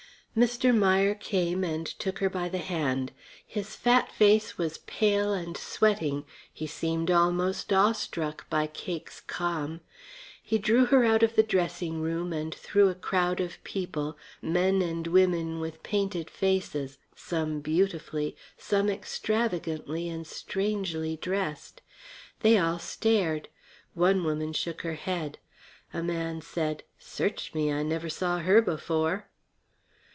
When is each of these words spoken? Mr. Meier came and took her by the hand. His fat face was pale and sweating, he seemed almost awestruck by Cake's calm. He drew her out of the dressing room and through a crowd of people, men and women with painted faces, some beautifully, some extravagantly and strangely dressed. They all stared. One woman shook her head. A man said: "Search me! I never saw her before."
Mr. 0.33 0.73
Meier 0.73 1.13
came 1.13 1.61
and 1.61 1.85
took 1.85 2.19
her 2.19 2.29
by 2.29 2.47
the 2.47 2.57
hand. 2.57 3.11
His 3.45 3.75
fat 3.75 4.09
face 4.13 4.57
was 4.57 4.77
pale 4.77 5.33
and 5.33 5.57
sweating, 5.57 6.23
he 6.53 6.65
seemed 6.65 7.11
almost 7.11 7.73
awestruck 7.73 8.49
by 8.49 8.65
Cake's 8.67 9.19
calm. 9.19 9.81
He 10.41 10.57
drew 10.57 10.85
her 10.85 11.03
out 11.03 11.21
of 11.21 11.35
the 11.35 11.43
dressing 11.43 11.99
room 11.99 12.31
and 12.31 12.55
through 12.55 12.87
a 12.87 12.95
crowd 12.95 13.41
of 13.41 13.61
people, 13.65 14.17
men 14.41 14.81
and 14.81 15.05
women 15.05 15.59
with 15.59 15.83
painted 15.83 16.29
faces, 16.29 16.97
some 17.13 17.59
beautifully, 17.59 18.33
some 18.57 18.87
extravagantly 18.89 20.07
and 20.07 20.25
strangely 20.25 21.17
dressed. 21.17 21.81
They 22.39 22.57
all 22.57 22.79
stared. 22.79 23.49
One 23.95 24.23
woman 24.23 24.53
shook 24.53 24.83
her 24.83 24.95
head. 24.95 25.39
A 25.93 26.01
man 26.01 26.39
said: 26.41 26.83
"Search 26.97 27.53
me! 27.53 27.69
I 27.69 27.83
never 27.83 28.07
saw 28.07 28.39
her 28.39 28.61
before." 28.61 29.27